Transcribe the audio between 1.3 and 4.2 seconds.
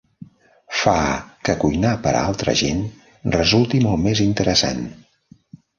que cuinar per a altra gent resulti molt